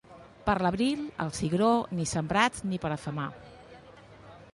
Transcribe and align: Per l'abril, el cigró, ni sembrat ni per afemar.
Per 0.45 0.53
l'abril, 0.65 1.03
el 1.25 1.29
cigró, 1.39 1.67
ni 1.99 2.07
sembrat 2.13 2.57
ni 2.71 2.81
per 2.87 2.91
afemar. 2.97 3.29